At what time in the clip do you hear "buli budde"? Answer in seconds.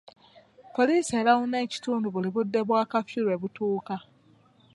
2.13-2.59